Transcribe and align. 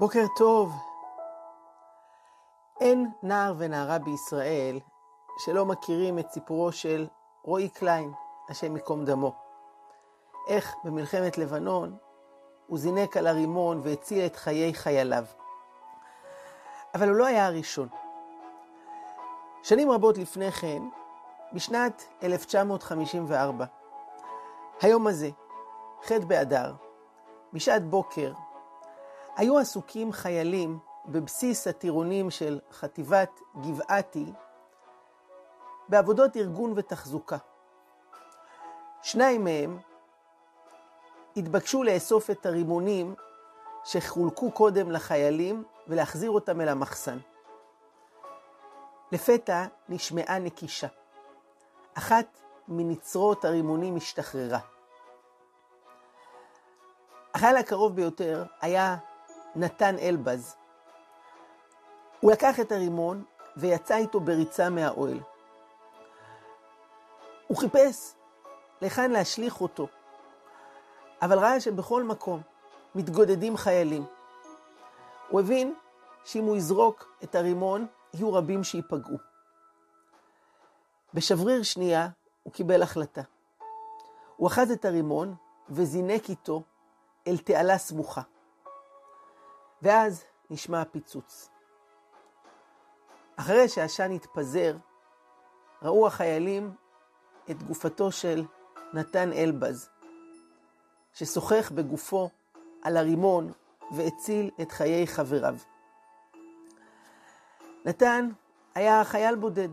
בוקר 0.00 0.26
טוב. 0.36 0.72
אין 2.80 3.10
נער 3.22 3.54
ונערה 3.58 3.98
בישראל 3.98 4.80
שלא 5.38 5.66
מכירים 5.66 6.18
את 6.18 6.30
סיפורו 6.30 6.72
של 6.72 7.06
רועי 7.44 7.68
קליין, 7.68 8.12
השם 8.48 8.76
ייקום 8.76 9.04
דמו. 9.04 9.34
איך 10.48 10.74
במלחמת 10.84 11.38
לבנון 11.38 11.96
הוא 12.66 12.78
זינק 12.78 13.16
על 13.16 13.26
הרימון 13.26 13.80
והציל 13.82 14.26
את 14.26 14.36
חיי 14.36 14.74
חייליו. 14.74 15.24
אבל 16.94 17.08
הוא 17.08 17.16
לא 17.16 17.26
היה 17.26 17.46
הראשון. 17.46 17.88
שנים 19.62 19.90
רבות 19.90 20.18
לפני 20.18 20.52
כן, 20.52 20.82
בשנת 21.52 22.04
1954, 22.22 23.64
היום 24.82 25.06
הזה, 25.06 25.30
ח' 26.06 26.12
באדר, 26.12 26.74
בשעת 27.52 27.84
בוקר, 27.84 28.32
היו 29.40 29.58
עסוקים 29.58 30.12
חיילים 30.12 30.78
בבסיס 31.06 31.66
הטירונים 31.66 32.30
של 32.30 32.60
חטיבת 32.72 33.40
גבעתי 33.60 34.32
בעבודות 35.88 36.36
ארגון 36.36 36.72
ותחזוקה. 36.76 37.36
שניים 39.02 39.44
מהם 39.44 39.78
התבקשו 41.36 41.82
לאסוף 41.82 42.30
את 42.30 42.46
הרימונים 42.46 43.14
שחולקו 43.84 44.50
קודם 44.50 44.90
לחיילים 44.90 45.64
ולהחזיר 45.88 46.30
אותם 46.30 46.60
אל 46.60 46.68
המחסן. 46.68 47.18
לפתע 49.12 49.66
נשמעה 49.88 50.38
נקישה. 50.38 50.88
אחת 51.94 52.40
מנצרות 52.68 53.44
הרימונים 53.44 53.96
השתחררה. 53.96 54.60
החייל 57.34 57.56
הקרוב 57.56 57.96
ביותר 57.96 58.44
היה 58.60 58.96
נתן 59.56 59.98
אלבז. 59.98 60.56
הוא 62.20 62.32
לקח 62.32 62.60
את 62.60 62.72
הרימון 62.72 63.24
ויצא 63.56 63.96
איתו 63.96 64.20
בריצה 64.20 64.70
מהאוהל. 64.70 65.20
הוא 67.46 67.58
חיפש 67.58 68.14
להיכן 68.80 69.10
להשליך 69.10 69.60
אותו, 69.60 69.86
אבל 71.22 71.38
ראה 71.38 71.60
שבכל 71.60 72.02
מקום 72.04 72.40
מתגודדים 72.94 73.56
חיילים. 73.56 74.04
הוא 75.28 75.40
הבין 75.40 75.74
שאם 76.24 76.44
הוא 76.44 76.56
יזרוק 76.56 77.16
את 77.24 77.34
הרימון, 77.34 77.86
יהיו 78.14 78.32
רבים 78.32 78.64
שייפגעו. 78.64 79.16
בשבריר 81.14 81.62
שנייה 81.62 82.08
הוא 82.42 82.52
קיבל 82.52 82.82
החלטה. 82.82 83.22
הוא 84.36 84.48
אחז 84.48 84.70
את 84.70 84.84
הרימון 84.84 85.34
וזינק 85.68 86.28
איתו 86.28 86.62
אל 87.26 87.38
תעלה 87.38 87.78
סמוכה. 87.78 88.22
ואז 89.82 90.24
נשמע 90.50 90.80
הפיצוץ. 90.80 91.50
אחרי 93.36 93.68
שהעשן 93.68 94.10
התפזר, 94.10 94.76
ראו 95.82 96.06
החיילים 96.06 96.74
את 97.50 97.62
גופתו 97.62 98.12
של 98.12 98.44
נתן 98.92 99.32
אלבז, 99.32 99.88
ששוחח 101.12 101.72
בגופו 101.74 102.30
על 102.82 102.96
הרימון 102.96 103.52
והציל 103.90 104.50
את 104.60 104.72
חיי 104.72 105.06
חבריו. 105.06 105.56
נתן 107.84 108.28
היה 108.74 109.04
חייל 109.04 109.34
בודד, 109.34 109.68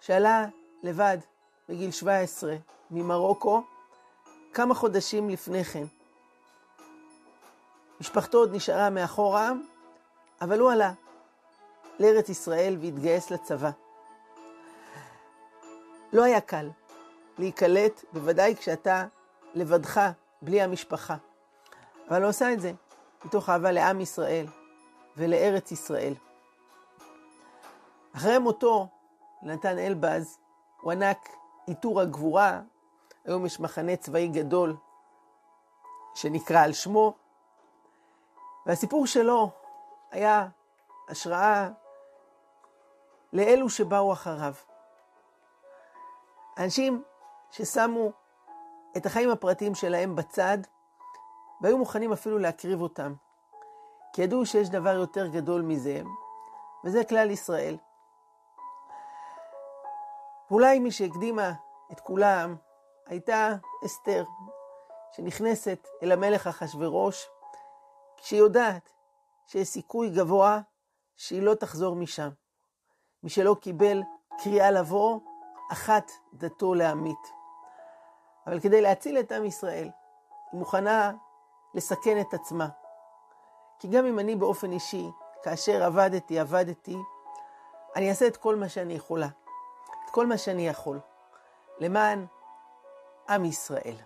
שעלה 0.00 0.46
לבד 0.82 1.18
בגיל 1.68 1.90
17 1.90 2.56
ממרוקו 2.90 3.62
כמה 4.52 4.74
חודשים 4.74 5.30
לפני 5.30 5.64
כן. 5.64 5.84
משפחתו 8.00 8.38
עוד 8.38 8.54
נשארה 8.54 8.90
מאחורה, 8.90 9.52
אבל 10.40 10.60
הוא 10.60 10.70
עלה 10.70 10.92
לארץ 11.98 12.28
ישראל 12.28 12.76
והתגייס 12.80 13.30
לצבא. 13.30 13.70
לא 16.12 16.24
היה 16.24 16.40
קל 16.40 16.70
להיקלט, 17.38 18.04
בוודאי 18.12 18.56
כשאתה 18.56 19.06
לבדך, 19.54 20.00
בלי 20.42 20.62
המשפחה. 20.62 21.16
אבל 22.10 22.22
הוא 22.22 22.28
עשה 22.28 22.52
את 22.52 22.60
זה 22.60 22.72
מתוך 23.24 23.48
אהבה 23.48 23.72
לעם 23.72 24.00
ישראל 24.00 24.46
ולארץ 25.16 25.72
ישראל. 25.72 26.14
אחרי 28.16 28.38
מותו, 28.38 28.88
נתן 29.42 29.78
אלבז, 29.78 30.38
הוענק 30.80 31.28
עיטור 31.66 32.00
הגבורה. 32.00 32.60
היום 33.24 33.46
יש 33.46 33.60
מחנה 33.60 33.96
צבאי 33.96 34.28
גדול 34.28 34.76
שנקרא 36.14 36.60
על 36.64 36.72
שמו, 36.72 37.14
והסיפור 38.68 39.06
שלו 39.06 39.50
היה 40.10 40.48
השראה 41.08 41.68
לאלו 43.32 43.70
שבאו 43.70 44.12
אחריו. 44.12 44.54
אנשים 46.58 47.04
ששמו 47.50 48.12
את 48.96 49.06
החיים 49.06 49.30
הפרטיים 49.30 49.74
שלהם 49.74 50.16
בצד, 50.16 50.58
והיו 51.60 51.78
מוכנים 51.78 52.12
אפילו 52.12 52.38
להקריב 52.38 52.80
אותם, 52.80 53.14
כי 54.12 54.22
ידעו 54.22 54.46
שיש 54.46 54.68
דבר 54.70 54.94
יותר 54.94 55.26
גדול 55.26 55.62
מזה, 55.62 56.02
וזה 56.84 57.04
כלל 57.04 57.30
ישראל. 57.30 57.76
ואולי 60.50 60.78
מי 60.78 60.90
שהקדימה 60.90 61.52
את 61.92 62.00
כולם 62.00 62.56
הייתה 63.06 63.54
אסתר, 63.86 64.24
שנכנסת 65.12 65.88
אל 66.02 66.12
המלך 66.12 66.46
אחשורוש, 66.46 67.28
כשהיא 68.20 68.40
יודעת 68.40 68.90
שיש 69.46 69.68
סיכוי 69.68 70.10
גבוה 70.10 70.60
שהיא 71.16 71.42
לא 71.42 71.54
תחזור 71.54 71.96
משם. 71.96 72.28
מי 73.22 73.30
שלא 73.30 73.56
קיבל 73.60 74.02
קריאה 74.42 74.70
לבוא, 74.70 75.20
אחת 75.72 76.10
דתו 76.34 76.74
להמית. 76.74 77.32
אבל 78.46 78.60
כדי 78.60 78.80
להציל 78.80 79.18
את 79.18 79.32
עם 79.32 79.44
ישראל, 79.44 79.90
היא 80.52 80.58
מוכנה 80.58 81.12
לסכן 81.74 82.20
את 82.20 82.34
עצמה. 82.34 82.68
כי 83.78 83.88
גם 83.88 84.06
אם 84.06 84.18
אני 84.18 84.36
באופן 84.36 84.72
אישי, 84.72 85.06
כאשר 85.42 85.84
עבדתי, 85.84 86.38
עבדתי, 86.38 86.96
אני 87.96 88.10
אעשה 88.10 88.26
את 88.26 88.36
כל 88.36 88.56
מה 88.56 88.68
שאני 88.68 88.94
יכולה, 88.94 89.28
את 90.04 90.10
כל 90.10 90.26
מה 90.26 90.38
שאני 90.38 90.68
יכול, 90.68 91.00
למען 91.78 92.26
עם 93.28 93.44
ישראל. 93.44 93.96